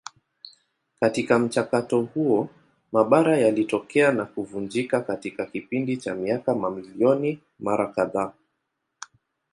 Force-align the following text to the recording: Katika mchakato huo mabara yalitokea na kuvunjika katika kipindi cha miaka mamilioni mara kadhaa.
Katika 0.99 1.39
mchakato 1.39 2.01
huo 2.01 2.49
mabara 2.91 3.37
yalitokea 3.37 4.11
na 4.11 4.25
kuvunjika 4.25 5.01
katika 5.01 5.45
kipindi 5.45 5.97
cha 5.97 6.15
miaka 6.15 6.55
mamilioni 6.55 7.39
mara 7.59 7.87
kadhaa. 7.87 8.33